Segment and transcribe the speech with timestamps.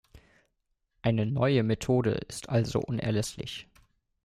[1.03, 3.67] Eine neue Methode ist also unerlässlich.